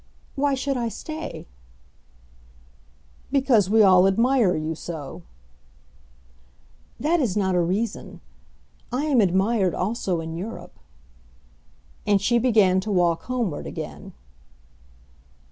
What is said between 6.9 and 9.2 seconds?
"That is not a reason. I